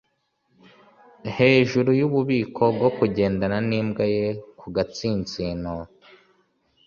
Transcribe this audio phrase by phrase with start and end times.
[1.37, 4.23] hejuru yububiko bwo kugendana nimbwa ye
[4.59, 5.75] ku gatsinsino